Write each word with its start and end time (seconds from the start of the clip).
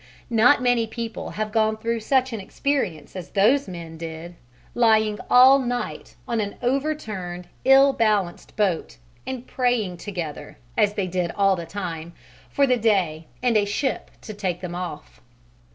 Not 0.31 0.63
many 0.63 0.87
people 0.87 1.29
have 1.29 1.51
gone 1.51 1.77
through 1.77 1.99
such 1.99 2.33
an 2.33 2.39
experience 2.39 3.15
as 3.15 3.29
those 3.29 3.67
men 3.67 3.99
did, 3.99 4.33
lying 4.73 5.19
all 5.29 5.59
night 5.59 6.15
on 6.27 6.41
an 6.41 6.55
overturned, 6.63 7.47
ill 7.65 7.93
balanced 7.93 8.55
boat, 8.55 8.97
and 9.27 9.45
praying 9.45 9.97
together, 9.97 10.57
as 10.75 10.95
they 10.95 11.05
did 11.05 11.29
all 11.35 11.55
the 11.55 11.67
time, 11.67 12.13
for 12.49 12.65
the 12.65 12.77
day 12.77 13.27
and 13.43 13.55
a 13.55 13.65
ship 13.65 14.09
to 14.21 14.33
take 14.33 14.59
them 14.59 14.73
off. 14.73 15.21